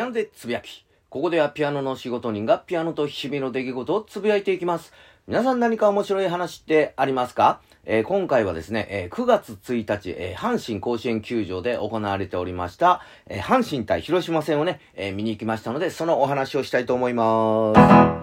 [0.00, 0.84] アノでつぶやき。
[1.08, 4.92] ここではピアノの仕事人がピアノと日々の出来事をつぶやいていきます。
[5.26, 7.60] 皆さん何か面白い話ってありますか？
[7.84, 18.15] えー、今回はですね、えー、9月1日、えー、阪神甲子園球場で行われておりました、え阪神対広島戦をね、え見に行きましたので、そのお話をしたいと思います。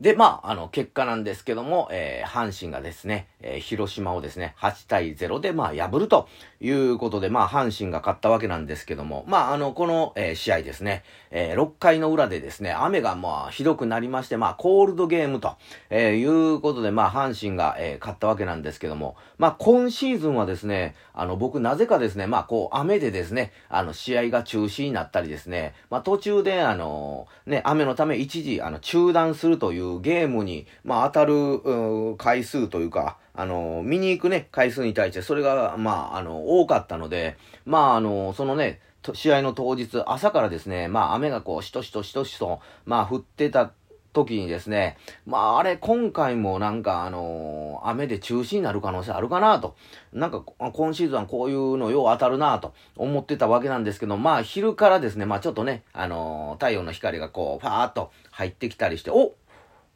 [0.00, 6.28] で、まあ、あの、結果なんですけども、えー、阪神がですね、えー、広島をですね、8対0で、まあ、破ると
[6.60, 15.56] いうことで、まあ、阪神が勝ったわけなんですけども、まあ、あの、この、えー、試合ですね、えー、6回の裏でですね、雨がまあ、ひどくなりまして、まあ、コールドゲームと、
[15.88, 38.80] えー、いうことで、まあ、阪神が、えー、勝ったわけなんですけども、まあ、今シーズンはですね、あの、僕、なぜかですね、まあ、こう、雨でですね、あの、試合が中止になったりですね、まあ、途中で、あの、ね、雨のため一時、あの、中断するというゲームに、まあ、当たる、回数というか、あの、見に行くね、回数に対して、それが、まあ、あの、多かったので、まあ、あの、そのね、
[39.14, 43.72] 試合の当日、朝からですね、まあ、雨がこう、しとしとしとしと、まあ、降ってた
[44.16, 49.76] 時にですね、まあ、あれ、今回もなんか、あの、雨で中止になる可能性あるかなと。
[50.14, 59.34] なんか、今シーズンはこういうのよう当たるなと思ってたわけなんですけど、まあ、昼からですね、まあ、ちょっとね、あの、太陽の光がこう、ファーっと入ってきたりして、お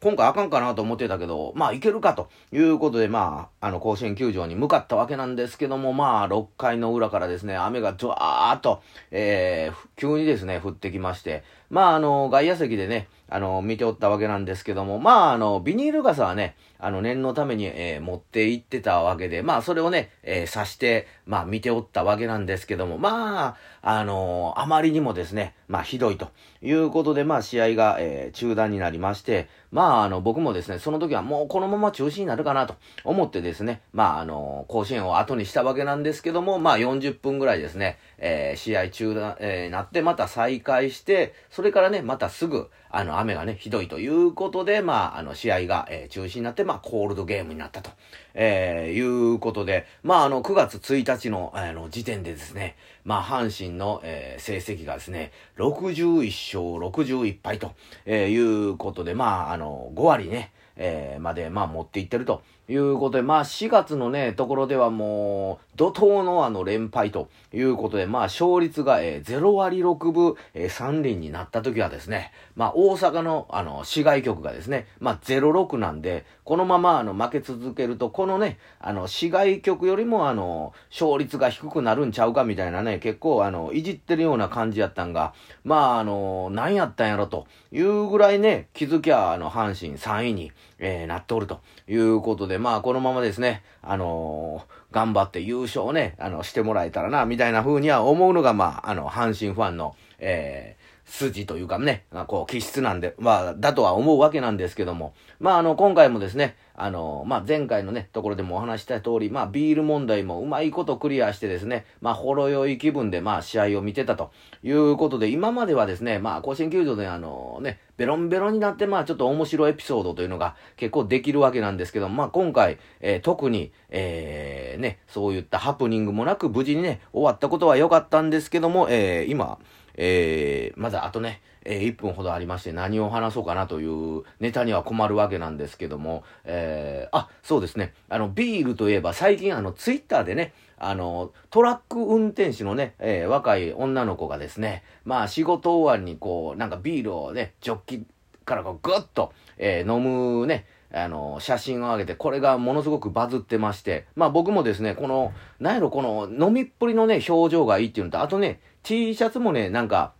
[0.02, 47.90] 今回あかんかなと思ってたけど、まあいけるかということで、まあ、あの甲子園球場に向かったわけなんですけども、まあ6回の裏からですね、雨がドワーっと、えー、急にですね、降ってきまして、まああの、外野席でね、あの、見ておったわけなんですけども、まああの、ビニール傘はね、あの、念のために、えー、持って行ってたわけで、まあそれをね、えー、刺して、まあ見ておったわけなんですけども、まあ、あのあまりにもですね、まあひどいということで、まあ試合が、えー、中断になりまして、まああの、僕もですね、その時はもうこのまま中止になるかなと思ってですね、まああの、甲子園を後にしたわけなんですけども、まあ40分ぐらいですね、えー、試合中断、えー、なってまた再開して、それからね、またすぐ、あの、雨がね、ひどいということで、まあ、あの、試合が、えー、中止になって、まあ、コールドゲームになったと、
[48.34, 57.72] えー、いうことで、まあ、あの、9月1日の、あの、時点でですね、まあ、阪神の、えー、成績がですね、61勝61敗と、
[58.06, 60.52] えー、いうことで、まあ、あの、5割ね、
[60.82, 100.79] えー、まで、まあ、持っていってるということで、まあ、4月のね、ところではもう、怒涛のあの連敗ということで、まあ、勝率が、えー、0割6分、えー、3厘になった時はですね、まあ、大阪の、あの、市外局がですね、まあ、06なんで、このまま、あの、負け続けると、このね、あの、市外局よりも、あの、勝率が低くなるんちゃうかみたいなね、結構、あの、いじってるような感じやったんが、まあ、あの、何やったんやろというぐらいね、気づきゃ、あの、阪神3位に、えー、なっておるということで、まあ、このままですね、あのー、頑張って優勝ね、あの、してもらえたらな、みたいな風には思うのが、まあ、あの、阪神ファンの、えー、
[101.10, 114.30] 筋というかね、あこう、気質なんで、まあ、だとは思うわけなんですけども、まあ、あの、今回もですね、あの、まあ、前回のね、ところでもお話した通り、まあ、ビール問題もうまいことクリアしてですね、まあ、ほろ酔い気分で、まあ、試合を見てたと
[114.62, 129.58] いうことで、今まではですね、まあ、甲子園球場であの、ね、ベロンベロンになって、まあ、ちょっと面白いエピソードというのが結構できるわけなんですけど、まあ、今回、えー、特に、えー、ね、そういったハプニングもなく、無事にね、終わったことは良かったんですけども、えー、今、
[130.02, 137.92] えー、まだあとね、えー、1分ほどありまして何を話そうかなというネタには困るわけなんですけども、えー、あ、そうですね。
[138.08, 148.06] あの、ビールといえば最近あの、ツイッターでね、あの、トラック運転手のね、えー、若い女の子がですね、まあ仕事終わりにこう、なんかビールをね、ジョッキ
[148.46, 160.12] からこうグッと、えー、飲むね、あの、写真を上げて、これがものすごくバズってまして、まあ僕もですね、この、なんやろ、この飲みっぷりのね、表情がいいっていうのと、あとね、T シャツもね、なんか、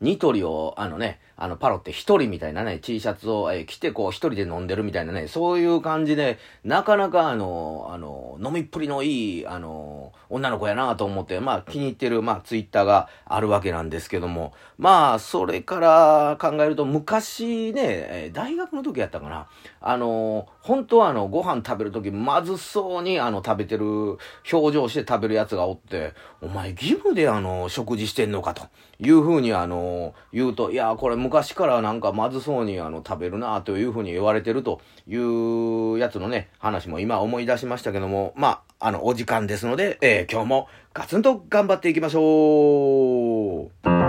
[0.00, 19.48] ニトリを、あのね、あの、パロって一人みたいなね、T シャツを、えー、着てこう一人で飲んでるみたいなね、そういう感じで、なかなかあの、あの、飲みっぷりのいい、あの、女の子やなと思って、まあ気に入ってる、まあツイッターがあるわけなんですけども、まあそれから考えると昔ね、えー、大学の時やったかな、
[19.80, 24.18] あの、本当はあの、ご飯食べる時まずそうにあの、食べてる、
[24.52, 28.66] 表情して食べるやつがおって、お前義務であの、食事してんのかと
[28.98, 44.05] いうふうにあのの、言うと、いや、これ昔からなんかまずそうにあの食べるなというふうに言われてるというやつのね、話も今思い出しましたけども、まあ、あの、お時間ですので、えー、今日もガツンと頑張っていきましょう。